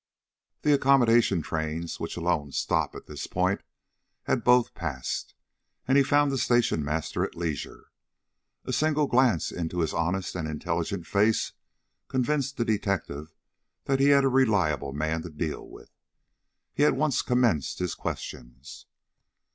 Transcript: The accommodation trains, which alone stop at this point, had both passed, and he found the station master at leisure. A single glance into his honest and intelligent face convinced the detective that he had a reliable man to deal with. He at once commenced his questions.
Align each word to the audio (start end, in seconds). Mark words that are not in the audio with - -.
The 0.63 0.73
accommodation 0.73 1.43
trains, 1.43 1.99
which 1.99 2.17
alone 2.17 2.53
stop 2.53 2.95
at 2.95 3.05
this 3.05 3.27
point, 3.27 3.61
had 4.23 4.43
both 4.43 4.73
passed, 4.73 5.35
and 5.87 5.95
he 5.95 6.03
found 6.03 6.31
the 6.31 6.39
station 6.39 6.83
master 6.83 7.23
at 7.23 7.35
leisure. 7.35 7.91
A 8.65 8.73
single 8.73 9.05
glance 9.05 9.51
into 9.51 9.81
his 9.81 9.93
honest 9.93 10.33
and 10.35 10.47
intelligent 10.47 11.05
face 11.05 11.51
convinced 12.07 12.57
the 12.57 12.65
detective 12.65 13.35
that 13.85 13.99
he 13.99 14.07
had 14.07 14.23
a 14.23 14.27
reliable 14.27 14.91
man 14.91 15.21
to 15.21 15.29
deal 15.29 15.69
with. 15.69 15.91
He 16.73 16.83
at 16.83 16.95
once 16.95 17.21
commenced 17.21 17.77
his 17.77 17.93
questions. 17.93 18.87